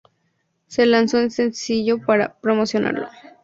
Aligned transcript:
Se 0.65 0.87
lanzó 0.87 1.19
un 1.19 1.29
sencillo 1.29 2.03
para 2.03 2.33
promocionarlo. 2.39 3.07